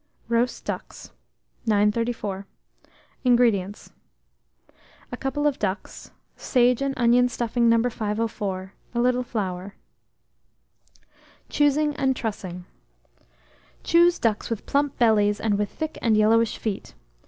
ROAST 0.29 0.65
DUCKS. 0.65 1.11
934. 1.67 2.47
INGREDIENTS. 3.23 3.91
A 5.11 5.17
couple 5.17 5.45
of 5.45 5.59
ducks; 5.59 6.09
sage 6.35 6.81
and 6.81 6.95
onion 6.97 7.29
stuffing 7.29 7.69
No. 7.69 7.77
504; 7.87 8.73
a 8.95 8.99
little 8.99 9.21
flour. 9.21 9.75
Choosing 11.49 11.95
and 11.97 12.15
Trussing. 12.15 12.65
Choose 13.83 14.17
ducks 14.17 14.49
with 14.49 14.65
plump 14.65 14.97
bellies, 14.97 15.39
and 15.39 15.59
with 15.59 15.69
thick 15.69 15.99
and 16.01 16.17
yellowish 16.17 16.57
feet. 16.57 16.95